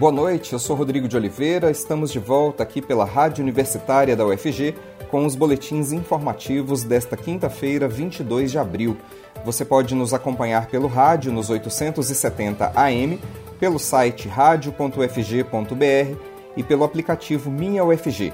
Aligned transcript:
Boa 0.00 0.10
noite, 0.10 0.54
eu 0.54 0.58
sou 0.58 0.74
Rodrigo 0.74 1.06
de 1.06 1.14
Oliveira. 1.14 1.70
Estamos 1.70 2.10
de 2.10 2.18
volta 2.18 2.62
aqui 2.62 2.80
pela 2.80 3.04
Rádio 3.04 3.42
Universitária 3.42 4.16
da 4.16 4.24
UFG 4.24 4.74
com 5.10 5.26
os 5.26 5.36
boletins 5.36 5.92
informativos 5.92 6.82
desta 6.82 7.18
quinta-feira, 7.18 7.86
22 7.86 8.50
de 8.50 8.58
abril. 8.58 8.96
Você 9.44 9.62
pode 9.62 9.94
nos 9.94 10.14
acompanhar 10.14 10.68
pelo 10.68 10.88
rádio 10.88 11.30
nos 11.30 11.50
870 11.50 12.72
AM, 12.74 13.20
pelo 13.58 13.78
site 13.78 14.26
radio.ufg.br 14.26 16.16
e 16.56 16.62
pelo 16.62 16.84
aplicativo 16.84 17.50
Minha 17.50 17.84
UFG. 17.84 18.32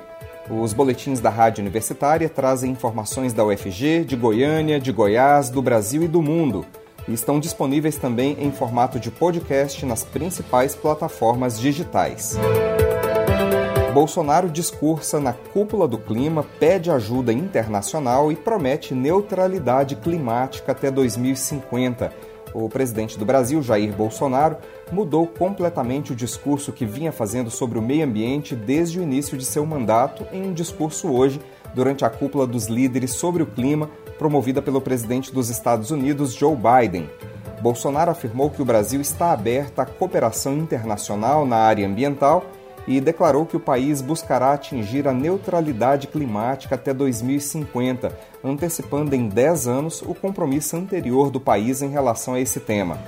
Os 0.49 0.73
boletins 0.73 1.19
da 1.19 1.31
Rádio 1.31 1.63
Universitária 1.63 2.29
trazem 2.29 2.71
informações 2.71 3.33
da 3.33 3.45
UFG, 3.45 4.05
de 4.05 4.15
Goiânia, 4.15 4.79
de 4.79 4.93
Goiás, 4.93 5.51
do 5.51 5.61
Brasil 5.61 6.05
e 6.05 6.07
do 6.07 6.23
mundo 6.23 6.65
e 7.09 7.13
estão 7.13 7.41
disponíveis 7.41 7.97
também 7.97 8.37
em 8.39 8.51
formato 8.51 8.99
de 8.99 9.11
podcast 9.11 9.85
nas 9.87 10.05
principais 10.05 10.75
plataformas 10.75 11.59
digitais. 11.59 12.37
Bolsonaro 13.97 14.51
discursa 14.51 15.19
na 15.19 15.33
cúpula 15.33 15.89
do 15.89 15.97
clima, 15.97 16.45
pede 16.61 16.91
ajuda 16.91 17.33
internacional 17.33 18.31
e 18.31 18.37
promete 18.37 18.95
neutralidade 18.95 19.97
climática 19.97 20.73
até 20.73 20.91
2050. 20.91 22.13
O 22.53 22.69
presidente 22.69 23.19
do 23.19 23.25
Brasil, 23.25 23.63
Jair 23.63 23.95
Bolsonaro, 23.95 24.59
mudou 24.93 25.27
completamente 25.27 26.13
o 26.13 26.15
discurso 26.17 26.73
que 26.73 26.85
vinha 26.85 27.11
fazendo 27.11 27.51
sobre 27.51 27.79
o 27.79 27.83
meio 27.83 28.05
ambiente 28.05 28.55
desde 28.55 28.99
o 28.99 29.03
início 29.03 29.37
de 29.37 29.47
seu 29.47 29.65
mandato 29.65 30.27
em 30.33 30.49
um 30.49 30.53
discurso 30.53 31.11
hoje, 31.11 31.41
durante 31.75 32.05
a 32.05 32.11
cúpula 32.11 32.47
dos 32.47 32.67
líderes 32.67 33.13
sobre 33.13 33.43
o 33.43 33.47
clima, 33.47 33.91
promovida 34.19 34.61
pelo 34.61 34.81
presidente 34.81 35.33
dos 35.33 35.49
Estados 35.49 35.91
Unidos, 35.91 36.35
Joe 36.35 36.57
Biden. 36.57 37.09
Bolsonaro 37.61 38.11
afirmou 38.11 38.51
que 38.51 38.63
o 38.63 38.65
Brasil 38.65 39.01
está 39.01 39.33
aberto 39.33 39.81
à 39.81 39.87
cooperação 39.87 40.57
internacional 40.57 41.47
na 41.47 41.57
área 41.57 41.87
ambiental 41.87 42.45
e 42.87 43.01
declarou 43.01 43.45
que 43.45 43.57
o 43.57 43.61
país 43.61 44.01
buscará 44.01 44.53
atingir 44.53 45.09
a 45.09 45.13
neutralidade 45.13 46.07
climática 46.07 46.77
até 46.77 46.95
2050, 46.95 48.17
antecipando 48.45 49.15
em 49.15 49.29
10 49.29 49.67
anos 49.67 50.03
o 50.03 50.15
compromisso 50.15 50.77
anterior 50.77 51.31
do 51.31 51.41
país 51.41 51.83
em 51.83 51.89
relação 51.89 52.35
a 52.35 52.41
esse 52.41 52.61
tema. 52.61 52.99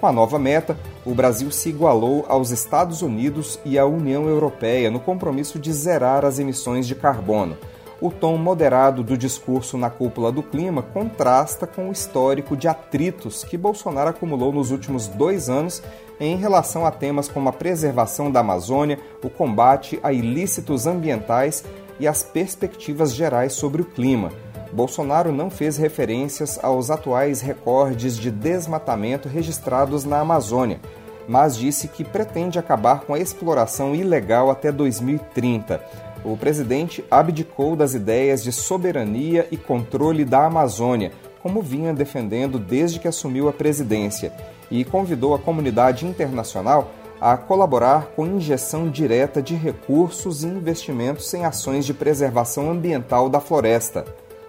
Com 0.00 0.06
a 0.06 0.12
nova 0.12 0.38
meta, 0.38 0.76
o 1.06 1.14
Brasil 1.14 1.50
se 1.50 1.68
igualou 1.68 2.26
aos 2.28 2.50
Estados 2.50 3.02
Unidos 3.02 3.58
e 3.64 3.78
à 3.78 3.86
União 3.86 4.28
Europeia 4.28 4.90
no 4.90 5.00
compromisso 5.00 5.58
de 5.58 5.72
zerar 5.72 6.24
as 6.24 6.38
emissões 6.38 6.86
de 6.86 6.94
carbono 6.94 7.56
o 8.02 8.10
tom 8.10 8.36
moderado 8.36 9.04
do 9.04 9.16
discurso 9.16 9.78
na 9.78 9.88
cúpula 9.88 10.32
do 10.32 10.42
clima 10.42 10.82
contrasta 10.82 11.68
com 11.68 11.88
o 11.88 11.92
histórico 11.92 12.56
de 12.56 12.66
atritos 12.66 13.44
que 13.44 13.56
Bolsonaro 13.56 14.10
acumulou 14.10 14.52
nos 14.52 14.72
últimos 14.72 15.06
dois 15.06 15.48
anos 15.48 15.80
em 16.18 16.36
relação 16.36 16.84
a 16.84 16.90
temas 16.90 17.28
como 17.28 17.48
a 17.48 17.52
preservação 17.52 18.28
da 18.28 18.40
Amazônia, 18.40 18.98
o 19.22 19.30
combate 19.30 20.00
a 20.02 20.12
ilícitos 20.12 20.84
ambientais 20.84 21.64
e 22.00 22.08
as 22.08 22.24
perspectivas 22.24 23.14
gerais 23.14 23.52
sobre 23.52 23.82
o 23.82 23.84
clima. 23.84 24.32
Bolsonaro 24.72 25.30
não 25.30 25.48
fez 25.48 25.76
referências 25.76 26.58
aos 26.60 26.90
atuais 26.90 27.40
recordes 27.40 28.18
de 28.18 28.32
desmatamento 28.32 29.28
registrados 29.28 30.04
na 30.04 30.18
Amazônia, 30.18 30.80
mas 31.28 31.56
disse 31.56 31.86
que 31.86 32.02
pretende 32.02 32.58
acabar 32.58 33.02
com 33.02 33.14
a 33.14 33.18
exploração 33.20 33.94
ilegal 33.94 34.50
até 34.50 34.72
2030 34.72 36.11
o 36.24 36.36
presidente 36.36 37.04
abdicou 37.10 37.74
das 37.74 37.94
ideias 37.94 38.42
de 38.42 38.52
soberania 38.52 39.46
e 39.50 39.56
controle 39.56 40.24
da 40.24 40.46
Amazônia, 40.46 41.12
como 41.42 41.60
vinha 41.60 41.92
defendendo 41.92 42.58
desde 42.58 43.00
que 43.00 43.08
assumiu 43.08 43.48
a 43.48 43.52
presidência, 43.52 44.32
e 44.70 44.84
convidou 44.84 45.34
a 45.34 45.38
comunidade 45.38 46.06
internacional 46.06 46.92
a 47.20 47.36
colaborar 47.36 48.06
com 48.16 48.26
injeção 48.26 48.90
direta 48.90 49.40
de 49.40 49.54
recursos 49.54 50.42
e 50.42 50.46
investimentos 50.48 51.32
em 51.34 51.44
ações 51.44 51.86
de 51.86 51.94
preservação 51.94 52.70
ambiental 52.70 53.28
da 53.28 53.40
floresta. 53.40 54.04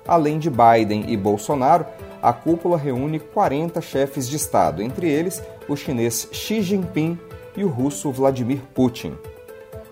Além 0.07 0.39
de 0.39 0.50
Biden 0.50 1.06
e 1.07 1.16
Bolsonaro, 1.16 1.85
a 2.22 2.33
cúpula 2.33 2.78
reúne 2.78 3.19
40 3.19 3.79
chefes 3.81 4.28
de 4.28 4.38
Estado, 4.38 4.81
entre 4.81 5.09
eles 5.09 5.41
o 5.67 5.75
chinês 5.75 6.28
Xi 6.31 6.62
Jinping 6.62 7.17
e 7.56 7.63
o 7.63 7.67
russo 7.67 8.12
Vladimir 8.12 8.62
Putin. 8.73 9.13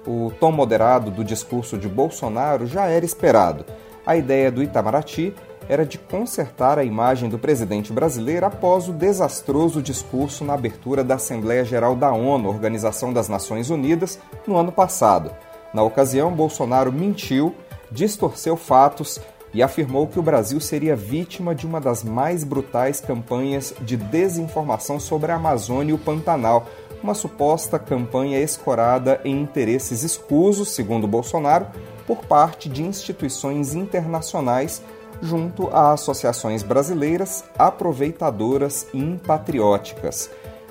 O 0.05 0.31
tom 0.39 0.51
moderado 0.51 1.11
do 1.11 1.23
discurso 1.23 1.77
de 1.77 1.87
Bolsonaro 1.87 2.65
já 2.65 2.85
era 2.87 3.05
esperado. 3.05 3.65
A 4.05 4.15
ideia 4.15 4.51
do 4.51 4.63
Itamaraty 4.63 5.33
era 5.69 5.85
de 5.85 5.97
consertar 5.97 6.79
a 6.79 6.83
imagem 6.83 7.29
do 7.29 7.37
presidente 7.37 7.93
brasileiro 7.93 8.45
após 8.45 8.89
o 8.89 8.93
desastroso 8.93 9.81
discurso 9.81 10.43
na 10.43 10.53
abertura 10.53 11.03
da 11.03 11.15
Assembleia 11.15 11.63
Geral 11.63 11.95
da 11.95 12.11
ONU, 12.11 12.49
Organização 12.49 13.13
das 13.13 13.29
Nações 13.29 13.69
Unidas, 13.69 14.19
no 14.47 14.57
ano 14.57 14.71
passado. 14.71 15.31
Na 15.73 15.83
ocasião, 15.83 16.31
Bolsonaro 16.31 16.91
mentiu, 16.91 17.55
distorceu 17.91 18.57
fatos 18.57 19.21
e 19.53 19.61
afirmou 19.61 20.07
que 20.07 20.19
o 20.19 20.23
Brasil 20.23 20.59
seria 20.59 20.95
vítima 20.95 21.53
de 21.53 21.65
uma 21.65 21.79
das 21.79 22.03
mais 22.03 22.43
brutais 22.43 22.99
campanhas 22.99 23.73
de 23.81 23.97
desinformação 23.97 24.99
sobre 24.99 25.31
a 25.31 25.35
Amazônia 25.35 25.91
e 25.91 25.93
o 25.93 25.97
Pantanal, 25.97 26.67
uma 27.03 27.13
suposta 27.13 27.79
campanha 27.79 28.39
escorada 28.39 29.19
em 29.23 29.41
interesses 29.41 30.03
escusos, 30.03 30.69
segundo 30.69 31.07
Bolsonaro, 31.07 31.67
por 32.05 32.25
parte 32.25 32.69
de 32.69 32.83
instituições 32.83 33.73
internacionais 33.73 34.81
junto 35.21 35.69
a 35.69 35.93
associações 35.93 36.63
brasileiras 36.63 37.43
aproveitadoras 37.57 38.87
e 38.93 38.97
impatrióticas. 38.97 40.29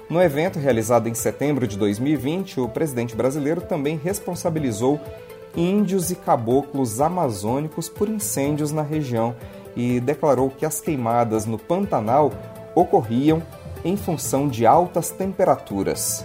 No 0.08 0.20
evento 0.20 0.58
realizado 0.58 1.08
em 1.08 1.14
setembro 1.14 1.68
de 1.68 1.78
2020, 1.78 2.60
o 2.60 2.68
presidente 2.68 3.14
brasileiro 3.14 3.60
também 3.60 3.96
responsabilizou 3.96 5.00
índios 5.56 6.10
e 6.10 6.16
caboclos 6.16 7.00
amazônicos 7.00 7.88
por 7.88 8.08
incêndios 8.08 8.72
na 8.72 8.82
região 8.82 9.36
e 9.76 10.00
declarou 10.00 10.50
que 10.50 10.66
as 10.66 10.80
queimadas 10.80 11.46
no 11.46 11.58
Pantanal 11.58 12.32
ocorriam 12.74 13.40
em 13.84 13.96
função 13.96 14.48
de 14.48 14.66
altas 14.66 15.10
temperaturas. 15.10 16.24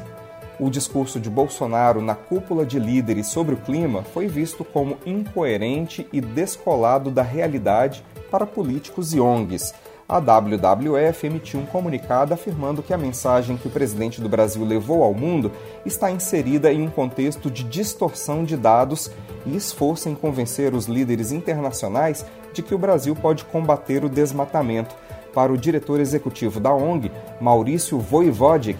O 0.60 0.70
discurso 0.70 1.20
de 1.20 1.30
Bolsonaro 1.30 2.02
na 2.02 2.16
cúpula 2.16 2.66
de 2.66 2.80
líderes 2.80 3.28
sobre 3.28 3.56
o 3.56 3.58
clima 3.58 4.04
foi 4.04 4.28
visto 4.28 4.64
como 4.64 4.98
incoerente 5.06 6.08
e 6.14 6.22
descolado 6.22 7.12
da 7.12 7.22
realidade 7.22 8.04
para 8.32 8.46
políticos 8.46 9.14
e 9.14 9.20
ONGs. 9.20 9.74
A 10.08 10.20
WWF 10.20 11.26
emitiu 11.26 11.60
um 11.60 11.66
comunicado 11.66 12.34
afirmando 12.34 12.84
que 12.84 12.94
a 12.94 12.98
mensagem 12.98 13.58
que 13.58 13.68
o 13.68 13.72
presidente 13.72 14.22
do 14.22 14.30
Brasil 14.30 14.64
levou 14.64 15.04
ao 15.04 15.14
mundo 15.16 15.52
está 15.84 16.12
inserida 16.12 16.72
em 16.72 16.84
um 16.84 16.90
contexto 16.92 17.50
de 17.50 17.64
distorção 17.64 18.44
de 18.44 18.56
dados 18.56 19.10
e 19.46 19.56
esforço 19.56 20.08
em 20.08 20.16
convencer 20.16 20.76
os 20.76 20.86
líderes 20.86 21.32
internacionais 21.32 22.24
de 22.54 22.62
que 22.62 22.76
o 22.76 22.78
Brasil 22.78 23.16
pode 23.16 23.44
combater 23.46 24.06
o 24.06 24.10
desmatamento 24.10 24.96
para 25.36 25.52
o 25.52 25.58
diretor 25.58 26.00
executivo 26.00 26.62
da 26.62 26.74
ONG, 26.74 27.12
Maurício 27.42 28.00
Voivodic, 28.00 28.80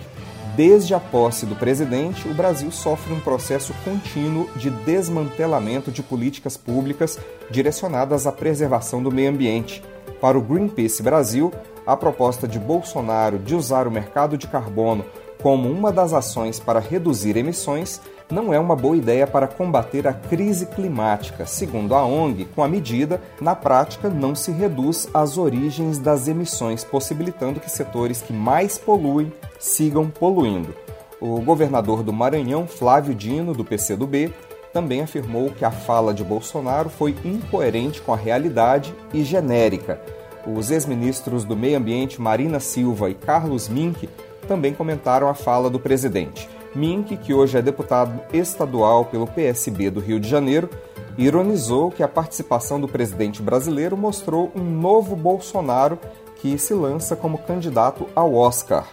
desde 0.56 0.94
a 0.94 1.00
posse 1.02 1.46
do 1.46 1.54
presidente, 1.54 2.30
o 2.30 2.34
Brasil 2.34 2.72
sofre 2.72 3.14
um 3.14 3.20
processo 3.20 3.76
contínuo 3.84 4.50
de 4.56 4.70
desmantelamento 4.70 5.92
de 5.92 6.02
políticas 6.02 6.56
públicas 6.56 7.20
direcionadas 7.52 8.26
à 8.26 8.32
preservação 8.32 9.04
do 9.04 9.12
meio 9.12 9.30
ambiente. 9.30 9.84
Para 10.22 10.38
o 10.38 10.42
Greenpeace 10.42 11.04
Brasil, 11.04 11.52
a 11.86 11.98
proposta 11.98 12.48
de 12.48 12.58
Bolsonaro 12.58 13.38
de 13.38 13.54
usar 13.54 13.86
o 13.86 13.92
mercado 13.92 14.38
de 14.38 14.48
carbono 14.48 15.06
como 15.44 15.70
uma 15.70 15.92
das 15.92 16.14
ações 16.14 16.58
para 16.58 16.80
reduzir 16.80 17.36
emissões 17.36 18.00
não 18.32 18.54
é 18.54 18.60
uma 18.60 18.76
boa 18.76 18.98
ideia 18.98 19.28
para 19.28 19.48
combater 19.48 20.08
a 20.08 20.14
crise 20.14 20.66
climática. 20.66 21.46
Segundo 21.46 21.94
a 21.94 22.04
ONG, 22.06 22.46
com 22.56 22.64
a 22.64 22.68
medida, 22.68 23.22
na 23.40 23.56
prática 23.56 24.10
não 24.10 24.34
se 24.34 24.52
reduz 24.52 25.08
as 25.14 25.38
origens 25.38 26.00
das 26.00 26.28
emissões, 26.28 26.84
possibilitando 26.84 27.60
que 27.60 27.70
setores 27.70 28.22
que 28.22 28.34
mais 28.34 28.78
poluem 28.78 29.32
sigam 29.60 30.10
poluindo. 30.10 30.74
O 31.22 31.40
governador 31.42 32.04
do 32.04 32.12
Maranhão, 32.12 32.68
Flávio 32.68 33.16
Dino, 33.16 33.54
do 33.54 33.64
PCdoB, 33.64 34.34
também 34.74 35.02
afirmou 35.02 35.52
que 35.52 35.64
a 35.64 35.72
fala 35.72 36.14
de 36.14 36.24
Bolsonaro 36.24 36.90
foi 36.90 37.16
incoerente 37.24 38.02
com 38.02 38.14
a 38.14 38.18
realidade 38.18 38.94
e 39.14 39.24
genérica. 39.24 40.02
Os 40.46 40.70
ex-ministros 40.70 41.44
do 41.46 41.56
Meio 41.56 41.78
Ambiente 41.78 42.22
Marina 42.22 42.60
Silva 42.60 43.10
e 43.10 43.16
Carlos 43.16 43.70
Mink 43.70 44.10
também 44.48 44.74
comentaram 44.74 45.30
a 45.30 45.34
fala 45.34 45.70
do 45.70 45.80
presidente. 45.80 46.50
Mink, 46.76 47.16
que 47.18 47.34
hoje 47.34 47.58
é 47.58 47.62
deputado 47.62 48.20
estadual 48.34 49.06
pelo 49.06 49.26
PSB 49.26 49.90
do 49.90 50.02
Rio 50.02 50.20
de 50.20 50.28
Janeiro, 50.28 50.70
ironizou 51.18 51.90
que 51.90 52.04
a 52.04 52.08
participação 52.08 52.80
do 52.82 52.88
presidente 52.88 53.42
brasileiro 53.42 53.96
mostrou 53.96 54.52
um 54.54 54.64
novo 54.64 55.16
Bolsonaro 55.16 55.98
que 56.36 56.58
se 56.58 56.74
lança 56.74 57.16
como 57.16 57.38
candidato 57.38 58.08
ao 58.14 58.36
Oscar. 58.36 58.86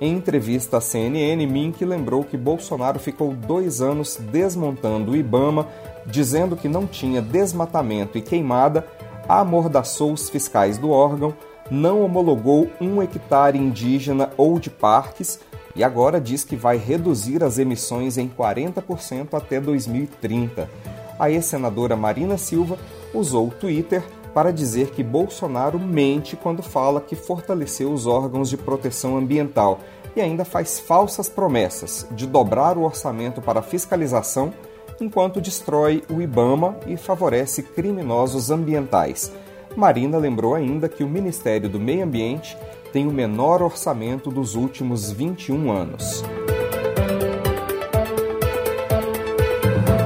Em 0.00 0.14
entrevista 0.14 0.78
à 0.78 0.80
CNN, 0.80 1.46
Mink 1.46 1.84
lembrou 1.84 2.24
que 2.24 2.36
Bolsonaro 2.36 2.98
ficou 2.98 3.32
dois 3.32 3.80
anos 3.80 4.16
desmontando 4.16 5.12
o 5.12 5.16
Ibama, 5.16 5.66
dizendo 6.06 6.56
que 6.56 6.68
não 6.68 6.86
tinha 6.86 7.22
desmatamento 7.22 8.18
e 8.18 8.22
queimada, 8.22 8.84
amordaçou 9.28 10.12
os 10.12 10.28
fiscais 10.28 10.76
do 10.78 10.90
órgão, 10.90 11.34
não 11.70 12.02
homologou 12.02 12.68
um 12.80 13.02
hectare 13.02 13.58
indígena 13.58 14.30
ou 14.36 14.58
de 14.58 14.70
parques 14.70 15.40
e 15.78 15.84
agora 15.84 16.20
diz 16.20 16.42
que 16.42 16.56
vai 16.56 16.76
reduzir 16.76 17.44
as 17.44 17.56
emissões 17.56 18.18
em 18.18 18.28
40% 18.28 19.28
até 19.32 19.60
2030. 19.60 20.68
A 21.16 21.30
ex-senadora 21.30 21.94
Marina 21.94 22.36
Silva 22.36 22.76
usou 23.14 23.46
o 23.46 23.50
Twitter 23.52 24.02
para 24.34 24.52
dizer 24.52 24.90
que 24.90 25.04
Bolsonaro 25.04 25.78
mente 25.78 26.34
quando 26.34 26.64
fala 26.64 27.00
que 27.00 27.14
fortaleceu 27.14 27.92
os 27.92 28.08
órgãos 28.08 28.50
de 28.50 28.56
proteção 28.56 29.16
ambiental 29.16 29.78
e 30.16 30.20
ainda 30.20 30.44
faz 30.44 30.80
falsas 30.80 31.28
promessas 31.28 32.08
de 32.10 32.26
dobrar 32.26 32.76
o 32.76 32.82
orçamento 32.82 33.40
para 33.40 33.62
fiscalização, 33.62 34.52
enquanto 35.00 35.40
destrói 35.40 36.02
o 36.10 36.20
Ibama 36.20 36.76
e 36.88 36.96
favorece 36.96 37.62
criminosos 37.62 38.50
ambientais. 38.50 39.30
Marina 39.78 40.18
lembrou 40.18 40.56
ainda 40.56 40.88
que 40.88 41.04
o 41.04 41.08
Ministério 41.08 41.68
do 41.68 41.78
Meio 41.78 42.02
Ambiente 42.02 42.58
tem 42.92 43.06
o 43.06 43.12
menor 43.12 43.62
orçamento 43.62 44.28
dos 44.28 44.56
últimos 44.56 45.12
21 45.12 45.70
anos. 45.70 46.24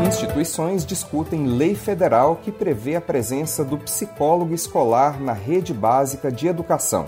Instituições 0.07 0.85
discutem 0.85 1.47
lei 1.47 1.75
federal 1.75 2.37
que 2.37 2.53
prevê 2.53 2.97
a 2.97 3.01
presença 3.01 3.65
do 3.65 3.79
psicólogo 3.79 4.53
escolar 4.53 5.19
na 5.19 5.33
rede 5.33 5.73
básica 5.73 6.31
de 6.31 6.47
educação. 6.47 7.07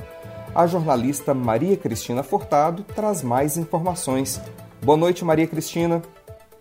A 0.54 0.66
jornalista 0.66 1.34
Maria 1.34 1.76
Cristina 1.76 2.22
Furtado 2.22 2.82
traz 2.94 3.22
mais 3.22 3.58
informações. 3.58 4.40
Boa 4.82 4.96
noite, 4.96 5.22
Maria 5.22 5.46
Cristina. 5.46 6.00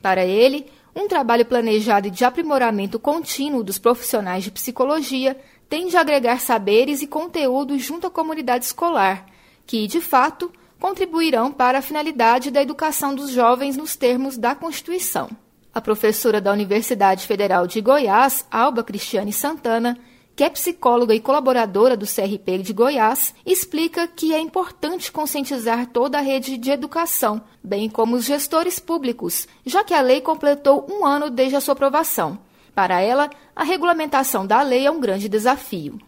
Para 0.00 0.24
ele, 0.24 0.66
um 0.94 1.08
trabalho 1.08 1.44
planejado 1.44 2.10
de 2.10 2.24
aprimoramento 2.24 2.98
contínuo 2.98 3.64
dos 3.64 3.78
profissionais 3.78 4.44
de 4.44 4.50
psicologia 4.50 5.36
tende 5.68 5.96
a 5.96 6.00
agregar 6.00 6.40
saberes 6.40 7.02
e 7.02 7.06
conteúdos 7.06 7.82
junto 7.82 8.06
à 8.06 8.10
comunidade 8.10 8.64
escolar, 8.64 9.26
que, 9.66 9.86
de 9.86 10.00
fato, 10.00 10.52
contribuirão 10.78 11.50
para 11.50 11.78
a 11.78 11.82
finalidade 11.82 12.50
da 12.50 12.62
educação 12.62 13.14
dos 13.14 13.30
jovens 13.30 13.76
nos 13.76 13.96
termos 13.96 14.36
da 14.36 14.54
Constituição. 14.54 15.30
A 15.72 15.80
professora 15.80 16.40
da 16.40 16.52
Universidade 16.52 17.26
Federal 17.26 17.66
de 17.66 17.80
Goiás, 17.80 18.46
Alba 18.50 18.84
Cristiane 18.84 19.32
Santana, 19.32 19.98
que 20.36 20.42
é 20.42 20.50
psicóloga 20.50 21.14
e 21.14 21.20
colaboradora 21.20 21.96
do 21.96 22.06
CRP 22.06 22.58
de 22.58 22.72
Goiás, 22.72 23.34
explica 23.46 24.06
que 24.06 24.34
é 24.34 24.40
importante 24.40 25.12
conscientizar 25.12 25.86
toda 25.86 26.18
a 26.18 26.20
rede 26.20 26.58
de 26.58 26.70
educação, 26.70 27.40
bem 27.62 27.88
como 27.88 28.16
os 28.16 28.24
gestores 28.24 28.78
públicos, 28.78 29.46
já 29.64 29.84
que 29.84 29.94
a 29.94 30.00
lei 30.00 30.20
completou 30.20 30.86
um 30.90 31.06
ano 31.06 31.30
desde 31.30 31.56
a 31.56 31.60
sua 31.60 31.72
aprovação. 31.72 32.38
Para 32.74 33.00
ela, 33.00 33.30
a 33.54 33.62
regulamentação 33.62 34.46
da 34.46 34.60
lei 34.62 34.86
é 34.86 34.90
um 34.90 35.00
grande 35.00 35.28
desafio. 35.28 35.98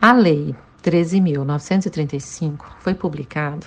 A 0.00 0.12
Lei 0.12 0.54
13.935 0.82 2.64
foi 2.78 2.94
publicada 2.94 3.66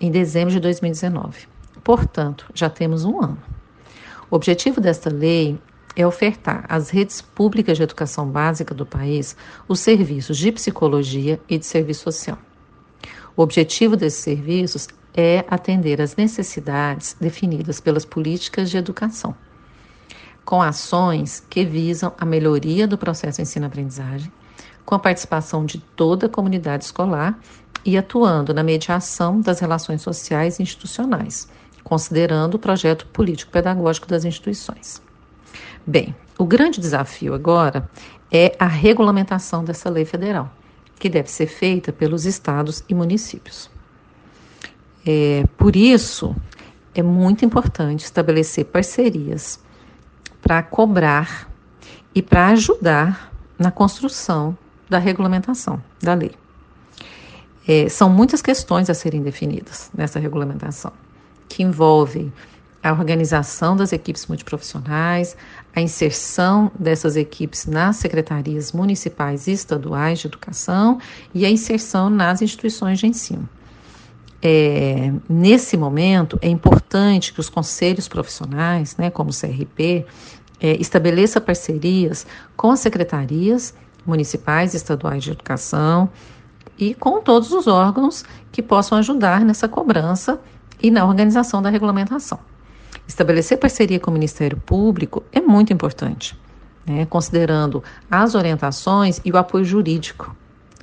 em 0.00 0.10
dezembro 0.10 0.52
de 0.52 0.58
2019. 0.60 1.46
Portanto, 1.82 2.46
já 2.52 2.68
temos 2.68 3.04
um 3.04 3.22
ano. 3.22 3.42
O 4.30 4.36
objetivo 4.36 4.80
desta 4.80 5.08
lei 5.08 5.58
é 5.94 6.04
ofertar 6.04 6.66
às 6.68 6.90
redes 6.90 7.22
públicas 7.22 7.76
de 7.76 7.84
educação 7.84 8.28
básica 8.28 8.74
do 8.74 8.84
país 8.84 9.36
os 9.68 9.78
serviços 9.78 10.36
de 10.36 10.50
psicologia 10.50 11.40
e 11.48 11.56
de 11.56 11.64
serviço 11.64 12.02
social. 12.02 12.38
O 13.36 13.42
objetivo 13.42 13.96
desses 13.96 14.20
serviços 14.20 14.88
é 15.16 15.44
atender 15.48 16.00
às 16.00 16.16
necessidades 16.16 17.16
definidas 17.20 17.80
pelas 17.80 18.04
políticas 18.04 18.70
de 18.70 18.76
educação, 18.76 19.36
com 20.44 20.60
ações 20.60 21.42
que 21.48 21.64
visam 21.64 22.12
a 22.18 22.24
melhoria 22.24 22.86
do 22.86 22.98
processo 22.98 23.40
ensino-aprendizagem, 23.40 24.30
com 24.84 24.94
a 24.94 24.98
participação 24.98 25.64
de 25.64 25.78
toda 25.78 26.26
a 26.26 26.28
comunidade 26.28 26.84
escolar 26.84 27.38
e 27.84 27.96
atuando 27.96 28.52
na 28.52 28.62
mediação 28.62 29.40
das 29.40 29.60
relações 29.60 30.02
sociais 30.02 30.58
e 30.58 30.62
institucionais, 30.62 31.48
considerando 31.82 32.54
o 32.54 32.58
projeto 32.58 33.06
político-pedagógico 33.06 34.06
das 34.06 34.24
instituições. 34.24 35.02
Bem, 35.86 36.14
o 36.38 36.44
grande 36.44 36.80
desafio 36.80 37.34
agora 37.34 37.88
é 38.32 38.56
a 38.58 38.66
regulamentação 38.66 39.64
dessa 39.64 39.88
lei 39.88 40.04
federal, 40.04 40.50
que 40.98 41.08
deve 41.08 41.30
ser 41.30 41.46
feita 41.46 41.92
pelos 41.92 42.24
estados 42.24 42.82
e 42.88 42.94
municípios. 42.94 43.70
É, 45.06 45.44
por 45.58 45.76
isso, 45.76 46.34
é 46.94 47.02
muito 47.02 47.44
importante 47.44 48.04
estabelecer 48.04 48.64
parcerias 48.66 49.60
para 50.44 50.62
cobrar 50.62 51.50
e 52.14 52.20
para 52.20 52.48
ajudar 52.48 53.32
na 53.58 53.70
construção 53.70 54.56
da 54.88 54.98
regulamentação 54.98 55.82
da 56.02 56.12
lei. 56.12 56.32
É, 57.66 57.88
são 57.88 58.10
muitas 58.10 58.42
questões 58.42 58.90
a 58.90 58.94
serem 58.94 59.22
definidas 59.22 59.90
nessa 59.96 60.20
regulamentação, 60.20 60.92
que 61.48 61.62
envolvem 61.62 62.30
a 62.82 62.92
organização 62.92 63.74
das 63.74 63.90
equipes 63.94 64.26
multiprofissionais, 64.26 65.34
a 65.74 65.80
inserção 65.80 66.70
dessas 66.78 67.16
equipes 67.16 67.64
nas 67.64 67.96
secretarias 67.96 68.72
municipais 68.72 69.46
e 69.46 69.52
estaduais 69.52 70.18
de 70.18 70.26
educação 70.26 71.00
e 71.32 71.46
a 71.46 71.50
inserção 71.50 72.10
nas 72.10 72.42
instituições 72.42 72.98
de 72.98 73.06
ensino. 73.06 73.48
É, 74.46 75.10
nesse 75.26 75.74
momento, 75.74 76.38
é 76.42 76.48
importante 76.48 77.32
que 77.32 77.40
os 77.40 77.48
conselhos 77.48 78.06
profissionais, 78.06 78.94
né, 78.98 79.08
como 79.08 79.30
o 79.30 79.32
CRP, 79.32 80.04
é, 80.60 80.76
estabeleça 80.76 81.40
parcerias 81.40 82.26
com 82.54 82.70
as 82.70 82.80
secretarias 82.80 83.74
municipais 84.04 84.74
e 84.74 84.76
estaduais 84.76 85.24
de 85.24 85.30
educação 85.30 86.10
e 86.78 86.94
com 86.94 87.22
todos 87.22 87.52
os 87.52 87.66
órgãos 87.66 88.22
que 88.52 88.60
possam 88.60 88.98
ajudar 88.98 89.40
nessa 89.40 89.66
cobrança 89.66 90.38
e 90.82 90.90
na 90.90 91.06
organização 91.06 91.62
da 91.62 91.70
regulamentação. 91.70 92.38
Estabelecer 93.08 93.56
parceria 93.56 93.98
com 93.98 94.10
o 94.10 94.14
Ministério 94.14 94.58
Público 94.58 95.22
é 95.32 95.40
muito 95.40 95.72
importante, 95.72 96.38
né, 96.84 97.06
considerando 97.06 97.82
as 98.10 98.34
orientações 98.34 99.22
e 99.24 99.32
o 99.32 99.38
apoio 99.38 99.64
jurídico 99.64 100.36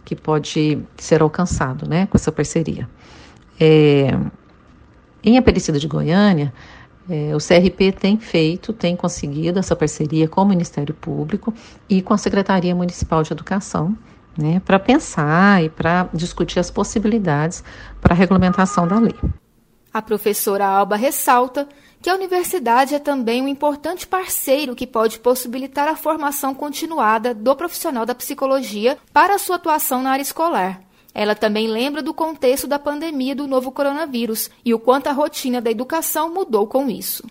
que 0.04 0.16
pode 0.16 0.80
ser 0.98 1.22
alcançado 1.22 1.88
né, 1.88 2.08
com 2.08 2.18
essa 2.18 2.32
parceria. 2.32 2.90
É, 3.64 4.18
em 5.24 5.38
Aparecida 5.38 5.78
de 5.78 5.88
Goiânia, 5.88 6.52
é, 7.08 7.36
o 7.36 7.38
CRP 7.38 7.92
tem 7.92 8.18
feito, 8.18 8.74
tem 8.74 8.96
conseguido 8.96 9.60
essa 9.60 9.76
parceria 9.76 10.28
com 10.28 10.42
o 10.42 10.46
Ministério 10.46 10.96
Público 10.96 11.54
e 11.88 12.02
com 12.02 12.12
a 12.12 12.18
Secretaria 12.18 12.74
Municipal 12.74 13.22
de 13.22 13.32
Educação, 13.32 13.96
né, 14.36 14.60
para 14.66 14.80
pensar 14.80 15.64
e 15.64 15.70
para 15.70 16.10
discutir 16.12 16.58
as 16.58 16.72
possibilidades 16.72 17.64
para 18.00 18.16
a 18.16 18.18
regulamentação 18.18 18.88
da 18.88 18.98
lei. 18.98 19.16
A 19.94 20.02
professora 20.02 20.66
Alba 20.66 20.96
ressalta 20.96 21.68
que 22.02 22.10
a 22.10 22.16
universidade 22.16 22.96
é 22.96 23.00
também 23.00 23.44
um 23.44 23.48
importante 23.48 24.08
parceiro 24.08 24.74
que 24.74 24.88
pode 24.88 25.20
possibilitar 25.20 25.88
a 25.88 25.96
formação 25.96 26.56
continuada 26.56 27.34
do 27.34 27.56
profissional 27.56 28.06
da 28.06 28.16
psicologia 28.16 28.98
para 29.14 29.36
a 29.36 29.38
sua 29.38 29.58
atuação 29.58 30.02
na 30.02 30.12
área 30.12 30.24
escolar. 30.24 30.82
Ela 31.14 31.36
também 31.36 31.68
lembra 31.68 32.02
do 32.02 32.14
contexto 32.14 32.68
da 32.68 32.80
pandemia 32.80 33.36
do 33.36 33.48
novo 33.48 33.72
coronavírus 33.72 34.50
e 34.64 34.74
o 34.74 34.80
quanto 34.80 35.08
a 35.08 35.12
rotina 35.12 35.60
da 35.60 35.70
educação 35.70 36.34
mudou 36.34 36.66
com 36.68 36.90
isso. 36.90 37.24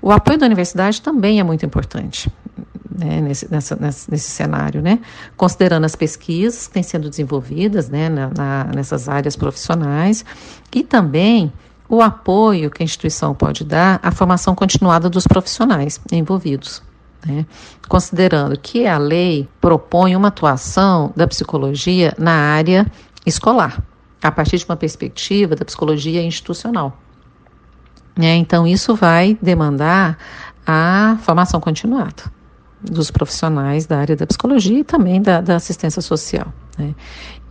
O 0.00 0.10
apoio 0.10 0.38
da 0.38 0.46
universidade 0.46 1.00
também 1.00 1.40
é 1.40 1.42
muito 1.42 1.64
importante. 1.64 2.30
Né, 2.96 3.20
nesse, 3.20 3.50
nessa, 3.50 3.76
nesse, 3.76 4.30
cenário, 4.30 4.80
né? 4.80 5.00
considerando 5.36 5.82
as 5.82 5.96
pesquisas 5.96 6.68
que 6.68 6.74
têm 6.74 6.82
sendo 6.84 7.10
desenvolvidas 7.10 7.88
né, 7.88 8.08
na, 8.08 8.30
na, 8.30 8.64
nessas 8.72 9.08
áreas 9.08 9.34
profissionais 9.34 10.24
e 10.72 10.84
também 10.84 11.52
o 11.88 12.00
apoio 12.00 12.70
que 12.70 12.82
a 12.82 12.84
instituição 12.84 13.34
pode 13.34 13.64
dar 13.64 13.98
à 14.00 14.12
formação 14.12 14.54
continuada 14.54 15.10
dos 15.10 15.26
profissionais 15.26 16.00
envolvidos. 16.12 16.82
Né? 17.26 17.44
Considerando 17.88 18.58
que 18.58 18.86
a 18.86 18.98
lei 18.98 19.48
propõe 19.60 20.14
uma 20.14 20.28
atuação 20.28 21.12
da 21.16 21.26
psicologia 21.26 22.14
na 22.18 22.32
área 22.32 22.86
escolar, 23.26 23.82
a 24.22 24.30
partir 24.30 24.58
de 24.58 24.64
uma 24.64 24.76
perspectiva 24.76 25.54
da 25.54 25.64
psicologia 25.64 26.22
institucional. 26.22 26.98
Né? 28.16 28.36
Então, 28.36 28.66
isso 28.66 28.94
vai 28.94 29.36
demandar 29.40 30.16
a 30.66 31.18
formação 31.22 31.60
continuada 31.60 32.32
dos 32.80 33.10
profissionais 33.10 33.86
da 33.86 33.98
área 33.98 34.14
da 34.14 34.26
psicologia 34.26 34.80
e 34.80 34.84
também 34.84 35.20
da, 35.20 35.40
da 35.40 35.56
assistência 35.56 36.02
social. 36.02 36.52
Né? 36.78 36.94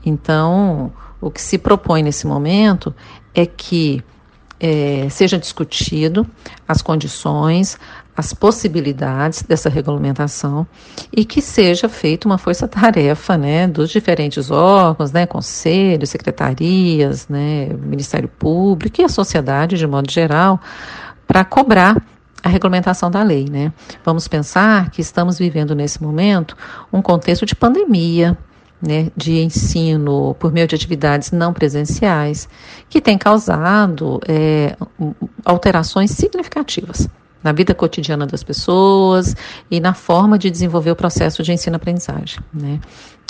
Então, 0.05 0.91
o 1.19 1.31
que 1.31 1.41
se 1.41 1.57
propõe 1.57 2.03
nesse 2.03 2.27
momento 2.27 2.93
é 3.33 3.45
que 3.45 4.03
é, 4.59 5.07
seja 5.09 5.37
discutido 5.37 6.25
as 6.67 6.81
condições, 6.81 7.77
as 8.15 8.33
possibilidades 8.33 9.41
dessa 9.41 9.69
regulamentação 9.69 10.67
e 11.11 11.25
que 11.25 11.41
seja 11.41 11.89
feita 11.89 12.27
uma 12.27 12.37
força-tarefa 12.37 13.37
né, 13.37 13.67
dos 13.67 13.89
diferentes 13.89 14.51
órgãos, 14.51 15.11
né, 15.11 15.25
conselhos, 15.25 16.11
secretarias, 16.11 17.27
né, 17.27 17.69
Ministério 17.73 18.29
Público 18.29 19.01
e 19.01 19.03
a 19.03 19.09
sociedade 19.09 19.77
de 19.77 19.87
modo 19.87 20.11
geral, 20.11 20.61
para 21.27 21.43
cobrar 21.43 22.01
a 22.43 22.49
regulamentação 22.49 23.09
da 23.09 23.23
lei. 23.23 23.47
Né? 23.49 23.73
Vamos 24.05 24.27
pensar 24.27 24.91
que 24.91 25.01
estamos 25.01 25.39
vivendo 25.39 25.73
nesse 25.73 26.01
momento 26.03 26.55
um 26.91 27.01
contexto 27.01 27.45
de 27.47 27.55
pandemia, 27.55 28.37
né, 28.79 29.07
de 29.15 29.39
ensino 29.39 30.35
por 30.35 30.51
meio 30.51 30.67
de 30.67 30.75
atividades 30.75 31.31
não 31.31 31.51
presenciais, 31.51 32.47
que 32.89 33.01
tem 33.01 33.17
causado 33.17 34.19
é, 34.27 34.75
alterações 35.45 36.11
significativas 36.11 37.09
na 37.43 37.51
vida 37.51 37.73
cotidiana 37.73 38.25
das 38.25 38.43
pessoas 38.43 39.35
e 39.69 39.79
na 39.79 39.93
forma 39.93 40.37
de 40.37 40.49
desenvolver 40.49 40.91
o 40.91 40.95
processo 40.95 41.43
de 41.43 41.51
ensino-aprendizagem. 41.51 42.39
Né? 42.53 42.79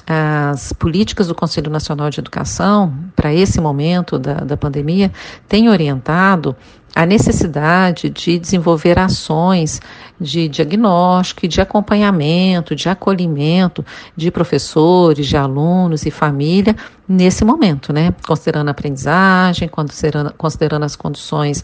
As 0.05 0.74
políticas 0.74 1.27
do 1.27 1.36
Conselho 1.36 1.72
Nacional 1.72 2.10
de 2.10 2.20
Educação, 2.20 2.93
para 3.15 3.34
esse 3.34 3.62
momento 3.62 4.20
da, 4.20 4.36
da 4.36 4.58
pandemia, 4.58 5.12
têm 5.48 5.70
orientado 5.70 6.55
a 6.96 7.05
necessidade 7.05 8.10
de 8.10 8.38
desenvolver 8.38 9.00
ações 9.00 9.82
de 10.20 10.48
diagnóstico, 10.48 11.48
de 11.48 11.60
acompanhamento, 11.60 12.75
de 12.75 12.88
acolhimento 12.88 13.84
de 14.15 14.29
professores, 14.29 15.25
de 15.25 15.36
alunos 15.36 16.05
e 16.05 16.12
família 16.12 16.75
nesse 17.08 17.43
momento, 17.43 17.91
né? 17.91 18.13
Considerando 18.27 18.67
a 18.67 18.72
aprendizagem, 18.72 19.67
considerando, 19.67 20.34
considerando 20.38 20.84
as 20.84 20.96
condições 20.96 21.63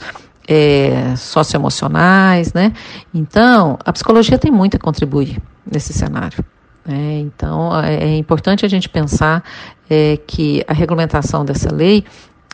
é, 0.49 1.15
socioemocionais, 1.15 2.51
né? 2.53 2.73
Então, 3.13 3.77
a 3.85 3.93
psicologia 3.93 4.39
tem 4.39 4.51
muito 4.51 4.75
a 4.75 4.79
contribuir 4.79 5.39
nesse 5.63 5.93
cenário. 5.93 6.43
Né? 6.83 7.19
Então, 7.19 7.79
é, 7.79 7.95
é 7.95 8.17
importante 8.17 8.65
a 8.65 8.67
gente 8.67 8.89
pensar 8.89 9.43
é, 9.87 10.17
que 10.25 10.63
a 10.67 10.73
regulamentação 10.73 11.45
dessa 11.45 11.71
lei 11.71 12.03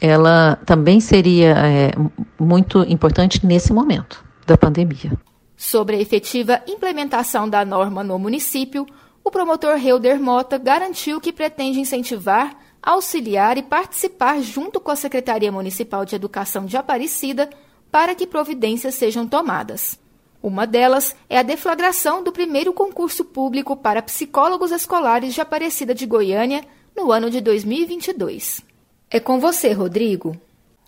ela 0.02 0.58
também 0.66 1.00
seria 1.00 1.56
é, 1.58 1.92
muito 2.38 2.84
importante 2.84 3.46
nesse 3.46 3.72
momento 3.72 4.26
da 4.46 4.58
pandemia. 4.58 5.14
Sobre 5.56 5.96
a 5.96 6.02
efetiva 6.02 6.62
implementação 6.68 7.50
da 7.50 7.64
norma 7.64 8.04
no 8.04 8.20
município, 8.20 8.86
o 9.24 9.32
promotor 9.32 9.78
Helder 9.84 10.20
Mota 10.20 10.58
garantiu 10.58 11.22
que 11.22 11.32
pretende 11.32 11.80
incentivar, 11.80 12.58
auxiliar 12.84 13.58
e 13.58 13.64
participar 13.64 14.42
junto 14.42 14.82
com 14.82 14.92
a 14.92 14.98
Secretaria 14.98 15.50
Municipal 15.50 16.04
de 16.04 16.14
Educação 16.14 16.66
de 16.66 16.76
Aparecida 16.76 17.50
para 17.92 18.16
que 18.16 18.28
providências 18.28 18.96
sejam 18.96 19.28
tomadas. 19.28 20.00
Uma 20.42 20.68
delas 20.68 21.16
é 21.28 21.40
a 21.40 21.44
deflagração 21.44 22.24
do 22.24 22.32
primeiro 22.32 22.72
concurso 22.72 23.26
público 23.26 23.76
para 23.76 24.02
psicólogos 24.02 24.72
escolares 24.72 25.34
de 25.34 25.42
Aparecida 25.42 25.96
de 25.96 26.06
Goiânia 26.06 26.64
no 26.96 27.12
ano 27.12 27.30
de 27.30 27.42
2022. 27.42 28.62
É 29.10 29.20
com 29.20 29.40
você, 29.40 29.72
Rodrigo. 29.72 30.36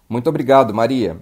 Muito 0.08 0.30
obrigado, 0.30 0.74
Maria. 0.74 1.18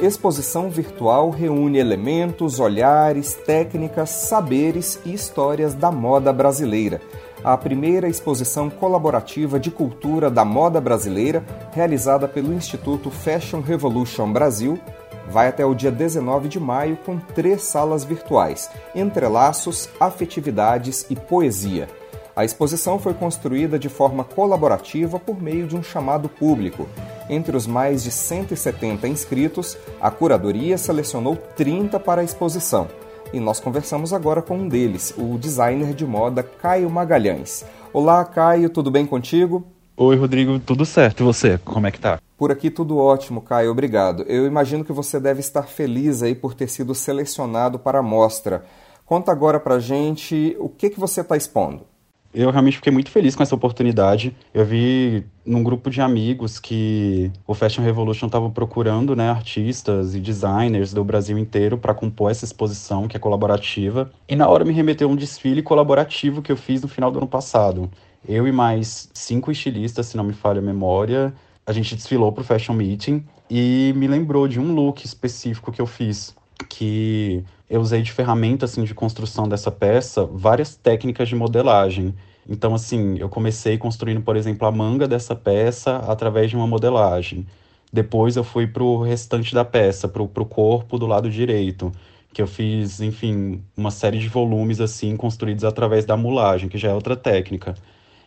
Exposição 0.00 0.68
virtual 0.70 1.30
reúne 1.30 1.78
elementos, 1.78 2.60
olhares, 2.60 3.34
técnicas, 3.34 4.10
saberes 4.10 5.00
e 5.04 5.14
histórias 5.14 5.72
da 5.74 5.90
moda 5.90 6.32
brasileira. 6.32 7.00
A 7.44 7.58
primeira 7.58 8.08
exposição 8.08 8.70
colaborativa 8.70 9.60
de 9.60 9.70
cultura 9.70 10.30
da 10.30 10.46
moda 10.46 10.80
brasileira, 10.80 11.44
realizada 11.72 12.26
pelo 12.26 12.54
Instituto 12.54 13.10
Fashion 13.10 13.60
Revolution 13.60 14.32
Brasil, 14.32 14.80
vai 15.28 15.48
até 15.48 15.62
o 15.62 15.74
dia 15.74 15.90
19 15.90 16.48
de 16.48 16.58
maio 16.58 16.96
com 17.04 17.18
três 17.18 17.60
salas 17.60 18.02
virtuais: 18.02 18.70
entrelaços, 18.94 19.90
afetividades 20.00 21.04
e 21.10 21.16
poesia. 21.16 21.86
A 22.34 22.46
exposição 22.46 22.98
foi 22.98 23.12
construída 23.12 23.78
de 23.78 23.90
forma 23.90 24.24
colaborativa 24.24 25.18
por 25.18 25.38
meio 25.40 25.66
de 25.66 25.76
um 25.76 25.82
chamado 25.82 26.30
público. 26.30 26.88
Entre 27.28 27.54
os 27.54 27.66
mais 27.66 28.02
de 28.02 28.10
170 28.10 29.06
inscritos, 29.06 29.76
a 30.00 30.10
curadoria 30.10 30.78
selecionou 30.78 31.36
30 31.36 32.00
para 32.00 32.22
a 32.22 32.24
exposição. 32.24 32.88
E 33.32 33.40
nós 33.40 33.58
conversamos 33.60 34.12
agora 34.12 34.40
com 34.42 34.58
um 34.58 34.68
deles, 34.68 35.14
o 35.16 35.38
designer 35.38 35.94
de 35.94 36.06
moda 36.06 36.42
Caio 36.42 36.88
Magalhães. 36.90 37.64
Olá, 37.92 38.24
Caio, 38.24 38.70
tudo 38.70 38.90
bem 38.90 39.06
contigo? 39.06 39.64
Oi, 39.96 40.16
Rodrigo, 40.16 40.58
tudo 40.58 40.84
certo. 40.84 41.22
E 41.22 41.24
você, 41.24 41.58
como 41.64 41.86
é 41.86 41.90
que 41.90 42.00
tá? 42.00 42.20
Por 42.36 42.50
aqui 42.50 42.70
tudo 42.70 42.98
ótimo, 42.98 43.40
Caio, 43.40 43.70
obrigado. 43.70 44.22
Eu 44.24 44.46
imagino 44.46 44.84
que 44.84 44.92
você 44.92 45.18
deve 45.18 45.40
estar 45.40 45.64
feliz 45.64 46.22
aí 46.22 46.34
por 46.34 46.54
ter 46.54 46.68
sido 46.68 46.94
selecionado 46.94 47.78
para 47.78 48.00
a 48.00 48.02
mostra. 48.02 48.64
Conta 49.06 49.32
agora 49.32 49.60
pra 49.60 49.78
gente 49.78 50.56
o 50.58 50.68
que, 50.68 50.90
que 50.90 51.00
você 51.00 51.20
está 51.20 51.36
expondo 51.36 51.93
eu 52.34 52.50
realmente 52.50 52.76
fiquei 52.76 52.92
muito 52.92 53.10
feliz 53.10 53.36
com 53.36 53.42
essa 53.42 53.54
oportunidade. 53.54 54.34
Eu 54.52 54.64
vi 54.64 55.24
num 55.46 55.62
grupo 55.62 55.88
de 55.88 56.00
amigos 56.00 56.58
que 56.58 57.30
o 57.46 57.54
Fashion 57.54 57.82
Revolution 57.82 58.26
estava 58.26 58.50
procurando 58.50 59.14
né, 59.14 59.30
artistas 59.30 60.14
e 60.14 60.20
designers 60.20 60.92
do 60.92 61.04
Brasil 61.04 61.38
inteiro 61.38 61.78
para 61.78 61.94
compor 61.94 62.32
essa 62.32 62.44
exposição, 62.44 63.06
que 63.06 63.16
é 63.16 63.20
colaborativa. 63.20 64.10
E 64.28 64.34
na 64.34 64.48
hora 64.48 64.64
me 64.64 64.72
remeteu 64.72 65.08
um 65.08 65.14
desfile 65.14 65.62
colaborativo 65.62 66.42
que 66.42 66.50
eu 66.50 66.56
fiz 66.56 66.82
no 66.82 66.88
final 66.88 67.10
do 67.12 67.18
ano 67.18 67.28
passado. 67.28 67.88
Eu 68.26 68.48
e 68.48 68.52
mais 68.52 69.08
cinco 69.14 69.52
estilistas, 69.52 70.06
se 70.06 70.16
não 70.16 70.24
me 70.24 70.32
falha 70.32 70.58
a 70.58 70.62
memória, 70.62 71.32
a 71.64 71.72
gente 71.72 71.94
desfilou 71.94 72.32
para 72.32 72.42
o 72.42 72.44
Fashion 72.44 72.74
Meeting 72.74 73.24
e 73.48 73.92
me 73.96 74.08
lembrou 74.08 74.48
de 74.48 74.58
um 74.58 74.74
look 74.74 75.04
específico 75.04 75.70
que 75.70 75.80
eu 75.80 75.86
fiz, 75.86 76.34
que 76.68 77.44
eu 77.68 77.80
usei 77.80 78.02
de 78.02 78.12
ferramenta 78.12 78.64
assim 78.66 78.84
de 78.84 78.94
construção 78.94 79.48
dessa 79.48 79.70
peça 79.70 80.24
várias 80.24 80.76
técnicas 80.76 81.28
de 81.28 81.34
modelagem. 81.34 82.14
Então, 82.48 82.74
assim, 82.74 83.16
eu 83.18 83.28
comecei 83.28 83.78
construindo, 83.78 84.20
por 84.20 84.36
exemplo, 84.36 84.66
a 84.66 84.72
manga 84.72 85.08
dessa 85.08 85.34
peça 85.34 85.96
através 86.08 86.50
de 86.50 86.56
uma 86.56 86.66
modelagem. 86.66 87.46
Depois 87.92 88.36
eu 88.36 88.44
fui 88.44 88.66
para 88.66 88.82
o 88.82 89.02
restante 89.02 89.54
da 89.54 89.64
peça, 89.64 90.08
para 90.08 90.22
o 90.22 90.46
corpo 90.46 90.98
do 90.98 91.06
lado 91.06 91.30
direito, 91.30 91.92
que 92.32 92.42
eu 92.42 92.46
fiz, 92.46 93.00
enfim, 93.00 93.62
uma 93.76 93.90
série 93.90 94.18
de 94.18 94.28
volumes 94.28 94.80
assim 94.80 95.16
construídos 95.16 95.64
através 95.64 96.04
da 96.04 96.16
mulagem, 96.16 96.68
que 96.68 96.76
já 96.76 96.90
é 96.90 96.94
outra 96.94 97.16
técnica. 97.16 97.74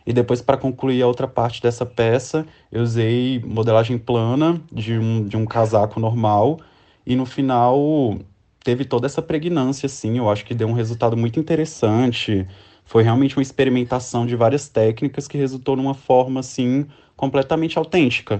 E 0.06 0.12
depois, 0.12 0.40
para 0.40 0.56
concluir 0.56 1.02
a 1.02 1.06
outra 1.06 1.28
parte 1.28 1.62
dessa 1.62 1.84
peça, 1.84 2.46
eu 2.72 2.82
usei 2.82 3.40
modelagem 3.44 3.98
plana 3.98 4.58
de 4.72 4.98
um, 4.98 5.24
de 5.24 5.36
um 5.36 5.44
casaco 5.44 6.00
normal. 6.00 6.58
E 7.06 7.14
no 7.14 7.26
final, 7.26 8.18
teve 8.68 8.84
toda 8.84 9.06
essa 9.06 9.22
pregnância, 9.22 9.86
assim, 9.86 10.18
eu 10.18 10.28
acho 10.28 10.44
que 10.44 10.52
deu 10.52 10.68
um 10.68 10.74
resultado 10.74 11.16
muito 11.16 11.40
interessante. 11.40 12.46
Foi 12.84 13.02
realmente 13.02 13.34
uma 13.34 13.42
experimentação 13.42 14.26
de 14.26 14.36
várias 14.36 14.68
técnicas 14.68 15.26
que 15.26 15.38
resultou 15.38 15.74
numa 15.74 15.94
forma, 15.94 16.40
assim, 16.40 16.86
completamente 17.16 17.78
autêntica. 17.78 18.36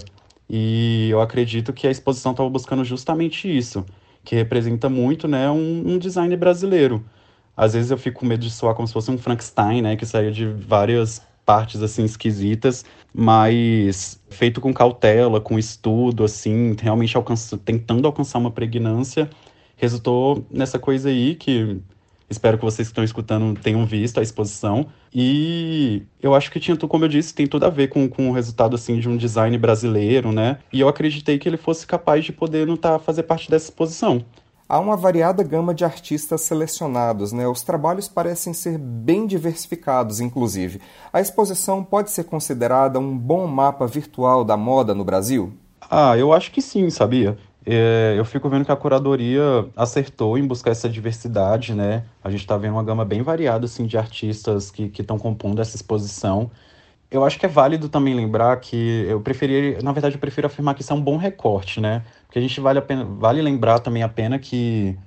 E 0.47 1.07
eu 1.09 1.19
acredito 1.19 1.73
que 1.73 1.87
a 1.87 1.89
exposição 1.89 2.33
estava 2.33 2.47
buscando 2.47 2.85
justamente 2.85 3.49
isso, 3.49 3.83
que 4.23 4.35
representa 4.35 4.87
muito, 4.87 5.27
né, 5.27 5.49
um, 5.49 5.93
um 5.93 5.97
design 5.97 6.37
brasileiro. 6.37 7.03
Às 7.57 7.73
vezes 7.73 7.89
eu 7.89 7.97
fico 7.97 8.19
com 8.19 8.27
medo 8.27 8.41
de 8.41 8.51
soar 8.51 8.75
como 8.75 8.87
se 8.87 8.93
fosse 8.93 9.09
um 9.09 9.17
Frankenstein, 9.17 9.81
né, 9.81 9.95
que 9.95 10.05
saía 10.05 10.31
de 10.31 10.45
várias 10.45 11.23
partes 11.43 11.81
assim 11.81 12.03
esquisitas, 12.03 12.85
mas 13.11 14.21
feito 14.29 14.61
com 14.61 14.71
cautela, 14.71 15.41
com 15.41 15.57
estudo, 15.57 16.23
assim, 16.23 16.75
realmente 16.79 17.17
alcança, 17.17 17.57
tentando 17.57 18.05
alcançar 18.05 18.37
uma 18.37 18.51
pregnância 18.51 19.27
resultou 19.79 20.45
nessa 20.51 20.77
coisa 20.77 21.09
aí 21.09 21.35
que 21.35 21.81
espero 22.29 22.57
que 22.57 22.65
vocês 22.65 22.87
que 22.87 22.91
estão 22.91 23.03
escutando 23.03 23.59
tenham 23.59 23.85
visto 23.85 24.19
a 24.19 24.23
exposição. 24.23 24.85
E 25.13 26.03
eu 26.21 26.35
acho 26.35 26.51
que 26.51 26.59
tinha, 26.59 26.77
como 26.77 27.05
eu 27.05 27.09
disse, 27.09 27.33
tem 27.33 27.47
tudo 27.47 27.65
a 27.65 27.69
ver 27.69 27.87
com, 27.87 28.07
com 28.07 28.29
o 28.29 28.33
resultado 28.33 28.75
assim 28.75 28.99
de 28.99 29.09
um 29.09 29.17
design 29.17 29.57
brasileiro, 29.57 30.31
né? 30.31 30.59
E 30.71 30.79
eu 30.79 30.87
acreditei 30.87 31.39
que 31.39 31.49
ele 31.49 31.57
fosse 31.57 31.87
capaz 31.87 32.23
de 32.23 32.31
poder 32.31 32.67
notar, 32.67 32.99
fazer 32.99 33.23
parte 33.23 33.49
dessa 33.49 33.65
exposição. 33.65 34.23
Há 34.67 34.77
uma 34.79 34.95
variada 34.95 35.41
gama 35.41 35.73
de 35.73 35.83
artistas 35.83 36.41
selecionados, 36.41 37.31
né? 37.31 37.47
Os 37.47 37.63
trabalhos 37.63 38.07
parecem 38.07 38.53
ser 38.53 38.77
bem 38.77 39.25
diversificados, 39.25 40.19
inclusive. 40.19 40.79
A 41.11 41.19
exposição 41.19 41.83
pode 41.83 42.11
ser 42.11 42.25
considerada 42.25 42.99
um 42.99 43.17
bom 43.17 43.47
mapa 43.47 43.87
virtual 43.87 44.43
da 44.43 44.55
moda 44.55 44.93
no 44.93 45.03
Brasil? 45.03 45.53
Ah, 45.89 46.15
eu 46.15 46.31
acho 46.31 46.51
que 46.51 46.61
sim, 46.61 46.87
sabia? 46.91 47.35
É, 47.71 48.15
eu 48.17 48.25
fico 48.25 48.49
vendo 48.49 48.65
que 48.65 48.71
a 48.71 48.75
curadoria 48.75 49.41
acertou 49.75 50.37
em 50.37 50.47
buscar 50.47 50.71
essa 50.71 50.89
diversidade, 50.89 51.75
né? 51.75 52.03
A 52.23 52.29
gente 52.31 52.41
está 52.41 52.57
vendo 52.57 52.73
uma 52.73 52.83
gama 52.83 53.05
bem 53.05 53.21
variada, 53.21 53.65
assim, 53.65 53.85
de 53.85 53.97
artistas 53.97 54.71
que 54.71 54.91
estão 54.99 55.19
compondo 55.19 55.61
essa 55.61 55.75
exposição. 55.75 56.49
Eu 57.11 57.23
acho 57.23 57.39
que 57.39 57.45
é 57.45 57.49
válido 57.49 57.89
também 57.89 58.15
lembrar 58.15 58.59
que 58.59 59.05
eu 59.07 59.21
preferi, 59.21 59.81
na 59.83 59.91
verdade, 59.91 60.15
eu 60.15 60.19
prefiro 60.19 60.47
afirmar 60.47 60.75
que 60.75 60.81
isso 60.81 60.93
é 60.93 60.95
um 60.95 61.01
bom 61.01 61.17
recorte, 61.17 61.79
né? 61.79 62.03
Porque 62.25 62.39
a 62.39 62.41
gente 62.41 62.59
vale, 62.59 62.79
a 62.79 62.81
pena, 62.81 63.05
vale 63.05 63.41
lembrar 63.41 63.79
também 63.79 64.03
a 64.03 64.09
pena 64.09 64.39
que 64.39 64.97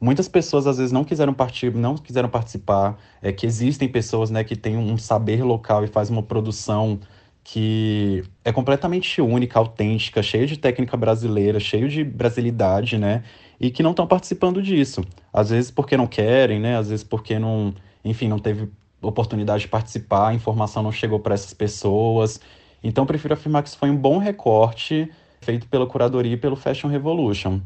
muitas 0.00 0.28
pessoas 0.28 0.66
às 0.66 0.76
vezes 0.76 0.92
não 0.92 1.04
quiseram 1.04 1.32
partir, 1.32 1.74
não 1.74 1.96
quiseram 1.96 2.28
participar, 2.28 2.98
é 3.22 3.32
que 3.32 3.46
existem 3.46 3.88
pessoas, 3.88 4.30
né, 4.30 4.44
que 4.44 4.56
têm 4.56 4.76
um 4.76 4.98
saber 4.98 5.42
local 5.42 5.84
e 5.84 5.86
faz 5.86 6.10
uma 6.10 6.22
produção 6.22 7.00
que 7.44 8.24
é 8.42 8.50
completamente 8.50 9.20
única, 9.20 9.58
autêntica, 9.58 10.22
cheia 10.22 10.46
de 10.46 10.58
técnica 10.58 10.96
brasileira, 10.96 11.60
cheio 11.60 11.88
de 11.90 12.02
brasilidade, 12.02 12.96
né? 12.96 13.22
E 13.60 13.70
que 13.70 13.82
não 13.82 13.90
estão 13.90 14.06
participando 14.06 14.62
disso. 14.62 15.04
Às 15.30 15.50
vezes 15.50 15.70
porque 15.70 15.94
não 15.94 16.06
querem, 16.06 16.58
né? 16.58 16.78
Às 16.78 16.88
vezes 16.88 17.04
porque 17.04 17.38
não, 17.38 17.74
enfim, 18.02 18.28
não 18.28 18.38
teve 18.38 18.70
oportunidade 19.02 19.64
de 19.64 19.68
participar, 19.68 20.28
a 20.28 20.34
informação 20.34 20.82
não 20.82 20.90
chegou 20.90 21.20
para 21.20 21.34
essas 21.34 21.52
pessoas. 21.52 22.40
Então, 22.82 23.04
prefiro 23.04 23.34
afirmar 23.34 23.62
que 23.62 23.68
isso 23.68 23.78
foi 23.78 23.90
um 23.90 23.96
bom 23.96 24.16
recorte 24.16 25.10
feito 25.42 25.68
pela 25.68 25.86
curadoria 25.86 26.32
e 26.32 26.38
pelo 26.38 26.56
Fashion 26.56 26.88
Revolution. 26.88 27.60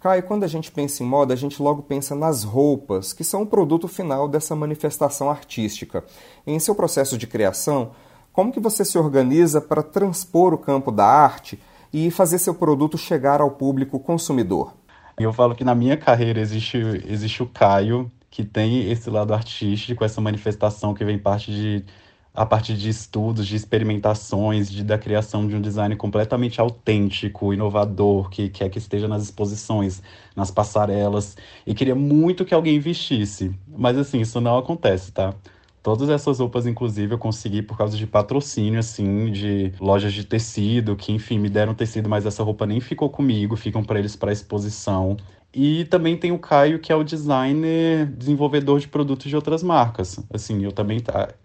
Caio, 0.00 0.22
quando 0.22 0.44
a 0.44 0.48
gente 0.48 0.70
pensa 0.70 1.02
em 1.02 1.06
moda, 1.06 1.34
a 1.34 1.36
gente 1.36 1.60
logo 1.60 1.82
pensa 1.82 2.14
nas 2.14 2.44
roupas, 2.44 3.12
que 3.12 3.24
são 3.24 3.42
o 3.42 3.46
produto 3.46 3.88
final 3.88 4.28
dessa 4.28 4.54
manifestação 4.54 5.28
artística. 5.28 6.04
Em 6.46 6.60
seu 6.60 6.72
processo 6.72 7.18
de 7.18 7.26
criação, 7.26 7.90
como 8.38 8.52
que 8.52 8.60
você 8.60 8.84
se 8.84 8.96
organiza 8.96 9.60
para 9.60 9.82
transpor 9.82 10.54
o 10.54 10.58
campo 10.58 10.92
da 10.92 11.04
arte 11.04 11.58
e 11.92 12.08
fazer 12.08 12.38
seu 12.38 12.54
produto 12.54 12.96
chegar 12.96 13.40
ao 13.40 13.50
público 13.50 13.98
consumidor? 13.98 14.74
Eu 15.18 15.32
falo 15.32 15.56
que 15.56 15.64
na 15.64 15.74
minha 15.74 15.96
carreira 15.96 16.38
existe, 16.38 16.78
existe 17.08 17.42
o 17.42 17.46
Caio, 17.46 18.08
que 18.30 18.44
tem 18.44 18.92
esse 18.92 19.10
lado 19.10 19.34
artístico, 19.34 20.04
essa 20.04 20.20
manifestação 20.20 20.94
que 20.94 21.04
vem 21.04 21.18
parte 21.18 21.50
de, 21.50 21.84
a 22.32 22.46
partir 22.46 22.74
de 22.74 22.88
estudos, 22.88 23.44
de 23.44 23.56
experimentações, 23.56 24.70
de, 24.70 24.84
da 24.84 24.96
criação 24.96 25.48
de 25.48 25.56
um 25.56 25.60
design 25.60 25.96
completamente 25.96 26.60
autêntico, 26.60 27.52
inovador, 27.52 28.30
que 28.30 28.48
quer 28.48 28.68
que 28.68 28.78
esteja 28.78 29.08
nas 29.08 29.24
exposições, 29.24 30.00
nas 30.36 30.48
passarelas. 30.48 31.36
E 31.66 31.74
queria 31.74 31.96
muito 31.96 32.44
que 32.44 32.54
alguém 32.54 32.78
vestisse. 32.78 33.52
Mas 33.66 33.98
assim, 33.98 34.20
isso 34.20 34.40
não 34.40 34.56
acontece, 34.56 35.10
tá? 35.10 35.34
Todas 35.82 36.08
essas 36.08 36.40
roupas, 36.40 36.66
inclusive, 36.66 37.14
eu 37.14 37.18
consegui 37.18 37.62
por 37.62 37.76
causa 37.78 37.96
de 37.96 38.06
patrocínio, 38.06 38.78
assim, 38.78 39.30
de 39.30 39.72
lojas 39.80 40.12
de 40.12 40.24
tecido, 40.24 40.96
que, 40.96 41.12
enfim, 41.12 41.38
me 41.38 41.48
deram 41.48 41.74
tecido, 41.74 42.08
mas 42.08 42.26
essa 42.26 42.42
roupa 42.42 42.66
nem 42.66 42.80
ficou 42.80 43.08
comigo, 43.08 43.56
ficam 43.56 43.82
para 43.82 43.98
eles 43.98 44.16
para 44.16 44.32
exposição. 44.32 45.16
E 45.54 45.84
também 45.86 46.16
tem 46.16 46.30
o 46.30 46.38
Caio, 46.38 46.78
que 46.78 46.92
é 46.92 46.96
o 46.96 47.02
designer, 47.02 48.06
desenvolvedor 48.06 48.80
de 48.80 48.88
produtos 48.88 49.28
de 49.28 49.36
outras 49.36 49.62
marcas. 49.62 50.20
Assim, 50.32 50.62
eu 50.62 50.72
também, 50.72 51.02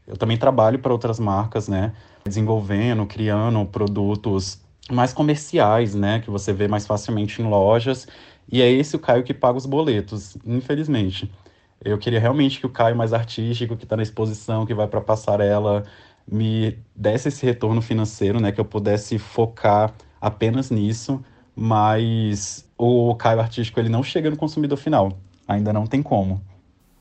eu 0.07 0.17
também 0.17 0.37
trabalho 0.37 0.79
para 0.79 0.91
outras 0.91 1.19
marcas, 1.19 1.67
né? 1.67 1.93
Desenvolvendo, 2.25 3.05
criando 3.05 3.63
produtos 3.65 4.59
mais 4.91 5.13
comerciais, 5.13 5.95
né? 5.95 6.19
Que 6.19 6.29
você 6.29 6.51
vê 6.51 6.67
mais 6.67 6.85
facilmente 6.85 7.41
em 7.41 7.45
lojas. 7.45 8.07
E 8.51 8.61
é 8.61 8.69
esse 8.69 8.95
o 8.95 8.99
Caio 8.99 9.23
que 9.23 9.33
paga 9.33 9.57
os 9.57 9.65
boletos, 9.65 10.35
infelizmente. 10.45 11.31
Eu 11.83 11.97
queria 11.97 12.19
realmente 12.19 12.59
que 12.59 12.65
o 12.65 12.69
Caio 12.69 12.95
mais 12.95 13.13
artístico, 13.13 13.75
que 13.75 13.83
está 13.83 13.95
na 13.95 14.03
exposição, 14.03 14.65
que 14.65 14.73
vai 14.73 14.87
para 14.87 14.99
a 14.99 15.03
passarela, 15.03 15.83
me 16.27 16.77
desse 16.95 17.27
esse 17.27 17.45
retorno 17.45 17.81
financeiro, 17.81 18.39
né? 18.39 18.51
Que 18.51 18.59
eu 18.59 18.65
pudesse 18.65 19.17
focar 19.17 19.93
apenas 20.21 20.71
nisso, 20.71 21.23
mas 21.55 22.65
o 22.77 23.13
Caio 23.15 23.39
artístico 23.39 23.79
ele 23.79 23.89
não 23.89 24.03
chega 24.03 24.29
no 24.29 24.37
consumidor 24.37 24.77
final. 24.77 25.17
Ainda 25.47 25.73
não 25.73 25.85
tem 25.85 26.01
como. 26.01 26.41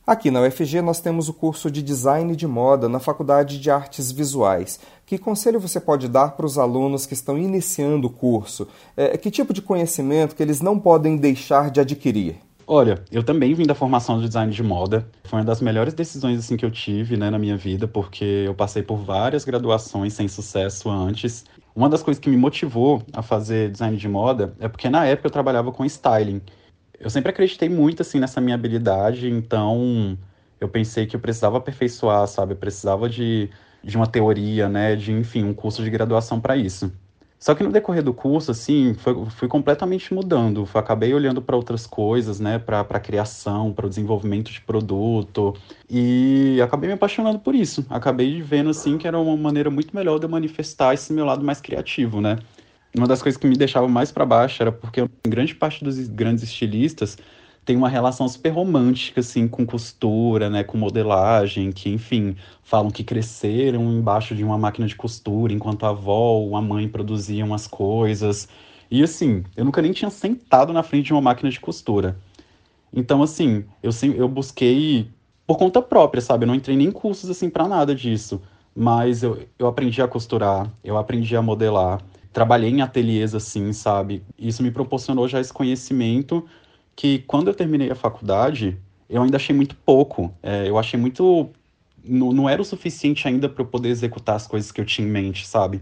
Aqui 0.04 0.32
na 0.32 0.40
UFG 0.40 0.82
nós 0.82 0.98
temos 0.98 1.28
o 1.28 1.32
curso 1.32 1.70
de 1.70 1.80
Design 1.80 2.34
de 2.34 2.44
Moda 2.44 2.88
na 2.88 2.98
Faculdade 2.98 3.60
de 3.60 3.70
Artes 3.70 4.10
Visuais. 4.10 4.80
Que 5.06 5.16
conselho 5.16 5.60
você 5.60 5.78
pode 5.78 6.08
dar 6.08 6.32
para 6.32 6.44
os 6.44 6.58
alunos 6.58 7.06
que 7.06 7.14
estão 7.14 7.38
iniciando 7.38 8.08
o 8.08 8.10
curso? 8.10 8.66
É, 8.96 9.16
que 9.16 9.30
tipo 9.30 9.52
de 9.52 9.62
conhecimento 9.62 10.34
que 10.34 10.42
eles 10.42 10.60
não 10.60 10.76
podem 10.76 11.16
deixar 11.16 11.70
de 11.70 11.78
adquirir? 11.78 12.34
Olha, 12.66 13.04
eu 13.10 13.22
também 13.24 13.54
vim 13.54 13.66
da 13.66 13.74
formação 13.74 14.20
de 14.20 14.26
design 14.28 14.52
de 14.52 14.62
moda. 14.62 15.08
Foi 15.24 15.38
uma 15.40 15.44
das 15.44 15.60
melhores 15.60 15.94
decisões 15.94 16.38
assim 16.38 16.56
que 16.56 16.64
eu 16.64 16.70
tive, 16.70 17.16
né, 17.16 17.28
na 17.28 17.38
minha 17.38 17.56
vida, 17.56 17.88
porque 17.88 18.24
eu 18.24 18.54
passei 18.54 18.82
por 18.82 18.96
várias 18.98 19.44
graduações 19.44 20.14
sem 20.14 20.28
sucesso 20.28 20.88
antes. 20.88 21.44
Uma 21.74 21.88
das 21.88 22.02
coisas 22.02 22.20
que 22.20 22.30
me 22.30 22.36
motivou 22.36 23.02
a 23.12 23.22
fazer 23.22 23.70
design 23.70 23.96
de 23.96 24.08
moda 24.08 24.54
é 24.60 24.68
porque 24.68 24.88
na 24.88 25.04
época 25.06 25.26
eu 25.26 25.30
trabalhava 25.32 25.72
com 25.72 25.84
styling. 25.84 26.40
Eu 26.98 27.10
sempre 27.10 27.30
acreditei 27.30 27.68
muito 27.68 28.02
assim 28.02 28.20
nessa 28.20 28.40
minha 28.40 28.54
habilidade, 28.54 29.28
então 29.28 30.18
eu 30.60 30.68
pensei 30.68 31.06
que 31.06 31.16
eu 31.16 31.20
precisava 31.20 31.58
aperfeiçoar, 31.58 32.26
sabe? 32.28 32.54
Eu 32.54 32.58
precisava 32.58 33.08
de, 33.08 33.50
de 33.82 33.96
uma 33.96 34.06
teoria, 34.06 34.68
né, 34.68 34.96
de 34.96 35.12
enfim, 35.12 35.44
um 35.44 35.54
curso 35.54 35.82
de 35.82 35.90
graduação 35.90 36.40
para 36.40 36.56
isso. 36.56 36.92
Só 37.42 37.56
que 37.56 37.64
no 37.64 37.72
decorrer 37.72 38.04
do 38.04 38.14
curso, 38.14 38.52
assim, 38.52 38.94
foi, 38.94 39.26
fui 39.30 39.48
completamente 39.48 40.14
mudando. 40.14 40.64
Acabei 40.74 41.12
olhando 41.12 41.42
para 41.42 41.56
outras 41.56 41.88
coisas, 41.88 42.38
né, 42.38 42.56
para 42.56 43.00
criação, 43.00 43.72
para 43.72 43.84
o 43.84 43.88
desenvolvimento 43.88 44.52
de 44.52 44.60
produto. 44.60 45.52
E 45.90 46.60
acabei 46.62 46.86
me 46.86 46.94
apaixonando 46.94 47.40
por 47.40 47.52
isso. 47.52 47.84
Acabei 47.90 48.40
vendo, 48.40 48.70
assim, 48.70 48.96
que 48.96 49.08
era 49.08 49.18
uma 49.18 49.36
maneira 49.36 49.70
muito 49.70 49.92
melhor 49.92 50.20
de 50.20 50.26
eu 50.26 50.30
manifestar 50.30 50.94
esse 50.94 51.12
meu 51.12 51.24
lado 51.24 51.44
mais 51.44 51.60
criativo, 51.60 52.20
né. 52.20 52.38
Uma 52.96 53.08
das 53.08 53.20
coisas 53.20 53.36
que 53.36 53.48
me 53.48 53.56
deixava 53.56 53.88
mais 53.88 54.12
para 54.12 54.24
baixo 54.24 54.62
era 54.62 54.70
porque 54.70 55.04
grande 55.26 55.52
parte 55.52 55.82
dos 55.82 55.98
grandes 56.06 56.44
estilistas 56.44 57.18
tem 57.64 57.76
uma 57.76 57.88
relação 57.88 58.28
super 58.28 58.50
romântica, 58.50 59.20
assim, 59.20 59.46
com 59.46 59.64
costura, 59.64 60.50
né, 60.50 60.64
com 60.64 60.76
modelagem, 60.76 61.70
que, 61.70 61.88
enfim, 61.88 62.36
falam 62.62 62.90
que 62.90 63.04
cresceram 63.04 63.84
embaixo 63.92 64.34
de 64.34 64.42
uma 64.42 64.58
máquina 64.58 64.86
de 64.86 64.96
costura, 64.96 65.52
enquanto 65.52 65.86
a 65.86 65.90
avó 65.90 66.32
ou 66.38 66.56
a 66.56 66.62
mãe 66.62 66.88
produziam 66.88 67.54
as 67.54 67.66
coisas. 67.68 68.48
E, 68.90 69.02
assim, 69.02 69.44
eu 69.56 69.64
nunca 69.64 69.80
nem 69.80 69.92
tinha 69.92 70.10
sentado 70.10 70.72
na 70.72 70.82
frente 70.82 71.06
de 71.06 71.12
uma 71.12 71.20
máquina 71.20 71.50
de 71.50 71.60
costura. 71.60 72.16
Então, 72.92 73.22
assim, 73.22 73.64
eu, 73.82 73.90
eu 74.14 74.28
busquei 74.28 75.08
por 75.46 75.56
conta 75.56 75.80
própria, 75.80 76.20
sabe? 76.20 76.44
Eu 76.44 76.48
não 76.48 76.54
entrei 76.54 76.76
nem 76.76 76.88
em 76.88 76.92
cursos, 76.92 77.30
assim, 77.30 77.48
para 77.48 77.68
nada 77.68 77.94
disso. 77.94 78.42
Mas 78.74 79.22
eu, 79.22 79.38
eu 79.58 79.66
aprendi 79.68 80.02
a 80.02 80.08
costurar, 80.08 80.68
eu 80.82 80.96
aprendi 80.96 81.36
a 81.36 81.42
modelar, 81.42 82.00
trabalhei 82.32 82.70
em 82.70 82.82
ateliês, 82.82 83.34
assim, 83.34 83.72
sabe? 83.72 84.22
Isso 84.38 84.62
me 84.62 84.70
proporcionou 84.70 85.28
já 85.28 85.40
esse 85.40 85.52
conhecimento 85.52 86.44
que 86.96 87.20
quando 87.20 87.48
eu 87.48 87.54
terminei 87.54 87.90
a 87.90 87.94
faculdade, 87.94 88.78
eu 89.08 89.22
ainda 89.22 89.36
achei 89.36 89.54
muito 89.54 89.76
pouco. 89.76 90.32
É, 90.42 90.68
eu 90.68 90.78
achei 90.78 90.98
muito. 90.98 91.50
Não, 92.04 92.32
não 92.32 92.48
era 92.48 92.60
o 92.60 92.64
suficiente 92.64 93.28
ainda 93.28 93.48
para 93.48 93.62
eu 93.62 93.66
poder 93.66 93.88
executar 93.88 94.36
as 94.36 94.46
coisas 94.46 94.72
que 94.72 94.80
eu 94.80 94.84
tinha 94.84 95.06
em 95.06 95.10
mente, 95.10 95.46
sabe? 95.46 95.80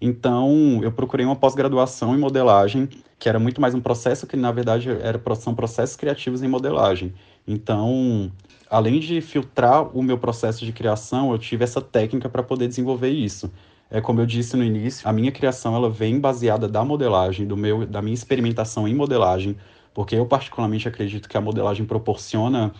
Então, 0.00 0.80
eu 0.82 0.92
procurei 0.92 1.26
uma 1.26 1.34
pós-graduação 1.34 2.14
em 2.14 2.18
modelagem, 2.18 2.88
que 3.18 3.28
era 3.28 3.38
muito 3.38 3.60
mais 3.60 3.74
um 3.74 3.80
processo 3.80 4.26
que, 4.26 4.36
na 4.36 4.52
verdade, 4.52 4.88
era, 4.90 5.20
são 5.34 5.54
processos 5.54 5.96
criativos 5.96 6.42
em 6.42 6.48
modelagem. 6.48 7.12
Então, 7.46 8.30
além 8.70 9.00
de 9.00 9.20
filtrar 9.20 9.96
o 9.96 10.02
meu 10.02 10.16
processo 10.16 10.64
de 10.64 10.72
criação, 10.72 11.32
eu 11.32 11.38
tive 11.38 11.64
essa 11.64 11.80
técnica 11.80 12.28
para 12.28 12.42
poder 12.42 12.68
desenvolver 12.68 13.10
isso. 13.10 13.50
É 13.90 14.00
como 14.00 14.20
eu 14.20 14.26
disse 14.26 14.56
no 14.56 14.62
início, 14.62 15.08
a 15.08 15.12
minha 15.12 15.32
criação 15.32 15.74
ela 15.74 15.90
vem 15.90 16.20
baseada 16.20 16.68
da 16.68 16.84
modelagem, 16.84 17.46
do 17.46 17.56
meu, 17.56 17.86
da 17.86 18.02
minha 18.02 18.14
experimentação 18.14 18.86
em 18.86 18.94
modelagem, 18.94 19.56
porque 19.94 20.14
eu 20.14 20.26
particularmente 20.26 20.86
acredito 20.86 21.28
que 21.28 21.36
a 21.36 21.40
modelagem 21.40 21.84
proporciona 21.84 22.72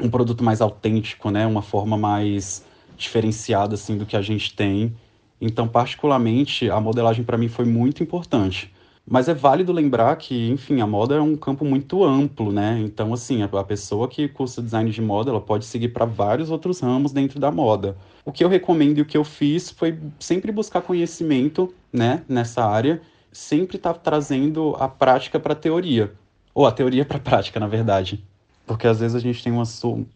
um 0.00 0.10
produto 0.10 0.44
mais 0.44 0.60
autêntico, 0.60 1.30
né, 1.30 1.46
uma 1.46 1.62
forma 1.62 1.96
mais 1.96 2.64
diferenciada 2.96 3.74
assim 3.74 3.96
do 3.96 4.06
que 4.06 4.16
a 4.16 4.22
gente 4.22 4.54
tem. 4.54 4.94
Então, 5.40 5.68
particularmente, 5.68 6.70
a 6.70 6.80
modelagem 6.80 7.24
para 7.24 7.36
mim 7.36 7.48
foi 7.48 7.64
muito 7.64 8.02
importante. 8.02 8.72
Mas 9.08 9.28
é 9.28 9.34
válido 9.34 9.72
lembrar 9.72 10.16
que, 10.16 10.50
enfim, 10.50 10.80
a 10.80 10.86
moda 10.86 11.14
é 11.14 11.20
um 11.20 11.36
campo 11.36 11.64
muito 11.64 12.02
amplo, 12.02 12.50
né? 12.50 12.80
Então, 12.84 13.12
assim, 13.12 13.42
a, 13.42 13.48
pessoa 13.62 14.08
que 14.08 14.26
cursa 14.26 14.60
design 14.60 14.90
de 14.90 15.00
moda, 15.00 15.30
ela 15.30 15.40
pode 15.40 15.64
seguir 15.64 15.90
para 15.90 16.04
vários 16.04 16.50
outros 16.50 16.80
ramos 16.80 17.12
dentro 17.12 17.38
da 17.38 17.52
moda. 17.52 17.96
O 18.24 18.32
que 18.32 18.42
eu 18.42 18.48
recomendo 18.48 18.98
e 18.98 19.02
o 19.02 19.04
que 19.04 19.16
eu 19.16 19.22
fiz 19.22 19.70
foi 19.70 19.96
sempre 20.18 20.50
buscar 20.50 20.80
conhecimento, 20.80 21.72
né, 21.92 22.24
nessa 22.28 22.64
área, 22.64 23.00
sempre 23.30 23.76
estar 23.76 23.94
tá 23.94 24.00
trazendo 24.00 24.74
a 24.80 24.88
prática 24.88 25.38
para 25.38 25.52
a 25.52 25.56
teoria 25.56 26.12
ou 26.56 26.66
a 26.66 26.72
teoria 26.72 27.04
para 27.04 27.18
a 27.18 27.20
prática, 27.20 27.60
na 27.60 27.66
verdade. 27.66 28.24
Porque 28.66 28.86
às 28.86 28.98
vezes 28.98 29.14
a 29.14 29.20
gente 29.20 29.44
tem 29.44 29.52
uma, 29.52 29.64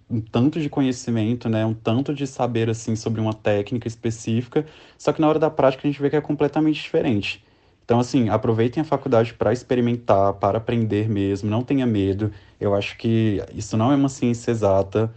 um 0.09 0.21
tanto 0.23 0.59
de 0.59 0.71
conhecimento, 0.71 1.51
né, 1.51 1.67
um 1.67 1.75
tanto 1.75 2.15
de 2.15 2.27
saber 2.27 2.71
assim 2.71 2.97
sobre 2.97 3.21
uma 3.21 3.35
técnica 3.35 3.87
específica, 3.87 4.65
só 4.97 5.13
que 5.13 5.21
na 5.21 5.29
hora 5.29 5.39
da 5.39 5.51
prática 5.51 5.87
a 5.87 5.91
gente 5.91 6.01
vê 6.01 6.09
que 6.09 6.17
é 6.17 6.21
completamente 6.21 6.83
diferente. 6.83 7.45
Então, 7.85 8.01
assim, 8.01 8.31
aproveitem 8.31 8.81
a 8.81 8.85
faculdade 8.85 9.35
para 9.35 9.53
experimentar, 9.53 10.33
para 10.35 10.57
aprender 10.57 11.11
mesmo, 11.11 11.51
não 11.51 11.63
tenha 11.63 11.85
medo. 11.85 12.33
Eu 12.59 12.75
acho 12.75 12.97
que 12.97 13.45
isso 13.55 13.77
não 13.77 13.93
é 13.93 13.97
uma 13.97 14.09
ciência 14.09 14.51
exata 14.51 15.13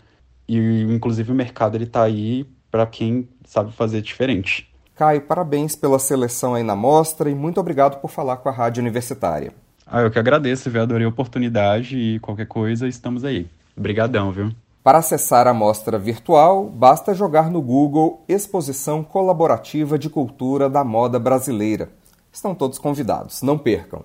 e, 0.45 0.57
inclusive, 0.89 1.31
o 1.31 1.36
mercado 1.36 1.77
ele 1.77 1.86
está 1.86 2.03
aí 2.03 2.45
para 2.69 2.86
quem 2.86 3.29
sabe 3.45 3.71
fazer 3.71 4.01
diferente. 4.01 4.69
Caio, 4.93 5.21
parabéns 5.21 5.73
pela 5.73 5.99
seleção 5.99 6.53
aí 6.53 6.63
na 6.63 6.75
mostra 6.75 7.29
e 7.29 7.36
muito 7.36 7.62
obrigado 7.62 8.01
por 8.01 8.09
falar 8.09 8.38
com 8.38 8.49
a 8.49 8.51
Rádio 8.51 8.81
Universitária. 8.81 9.62
Ah, 9.86 10.02
eu 10.02 10.12
que 10.12 10.19
agradeço, 10.19 10.69
viu? 10.69 10.82
Adorei 10.82 11.06
a 11.06 11.10
oportunidade 11.10 11.98
e 11.98 12.19
qualquer 12.19 12.48
coisa, 12.48 12.88
estamos 12.88 13.24
aí. 13.24 13.48
Obrigadão, 13.78 14.32
viu? 14.32 14.52
Para 14.84 14.98
acessar 14.98 15.48
a 15.48 15.54
mostra 15.54 15.98
virtual, 15.98 16.65
basta 16.65 17.13
jogar 17.13 17.50
no 17.50 17.62
Google 17.62 18.22
Exposição 18.28 19.04
Colaborativa 19.04 19.98
de 19.98 20.10
Cultura 20.10 20.69
da 20.69 20.84
Moda 20.84 21.17
Brasileira. 21.17 21.89
Estão 22.32 22.54
todos 22.54 22.78
convidados, 22.78 23.41
não 23.41 23.58
percam. 23.58 24.04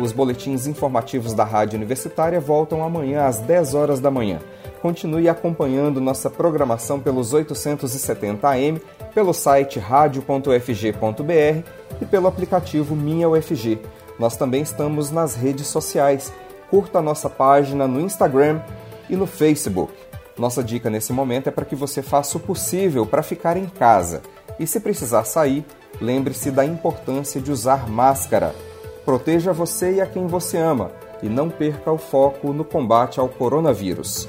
Os 0.00 0.12
boletins 0.12 0.66
informativos 0.66 1.34
da 1.34 1.44
Rádio 1.44 1.76
Universitária 1.76 2.40
voltam 2.40 2.84
amanhã 2.84 3.26
às 3.26 3.40
10 3.40 3.74
horas 3.74 4.00
da 4.00 4.10
manhã. 4.10 4.38
Continue 4.80 5.28
acompanhando 5.28 6.00
nossa 6.00 6.30
programação 6.30 7.00
pelos 7.00 7.32
870 7.32 8.48
AM, 8.48 8.80
pelo 9.12 9.32
site 9.32 9.78
radio.ufg.br 9.78 11.68
e 12.00 12.06
pelo 12.06 12.28
aplicativo 12.28 12.94
Minha 12.94 13.28
UFG. 13.28 13.80
Nós 14.18 14.36
também 14.36 14.62
estamos 14.62 15.10
nas 15.10 15.34
redes 15.34 15.66
sociais. 15.66 16.32
Curta 16.70 16.98
a 16.98 17.02
nossa 17.02 17.28
página 17.28 17.88
no 17.88 18.00
Instagram 18.00 18.60
e 19.08 19.16
no 19.16 19.26
Facebook. 19.26 19.92
Nossa 20.36 20.62
dica 20.62 20.88
nesse 20.88 21.12
momento 21.12 21.48
é 21.48 21.50
para 21.50 21.64
que 21.64 21.74
você 21.74 22.00
faça 22.00 22.36
o 22.36 22.40
possível 22.40 23.04
para 23.04 23.22
ficar 23.22 23.56
em 23.56 23.66
casa. 23.66 24.22
E 24.60 24.66
se 24.66 24.78
precisar 24.78 25.24
sair, 25.24 25.64
lembre-se 26.00 26.50
da 26.50 26.64
importância 26.64 27.40
de 27.40 27.50
usar 27.50 27.88
máscara. 27.88 28.54
Proteja 29.04 29.52
você 29.52 29.94
e 29.94 30.00
a 30.00 30.06
quem 30.06 30.26
você 30.26 30.58
ama 30.58 30.92
e 31.22 31.28
não 31.28 31.48
perca 31.48 31.90
o 31.90 31.98
foco 31.98 32.52
no 32.52 32.64
combate 32.64 33.18
ao 33.18 33.28
coronavírus. 33.28 34.28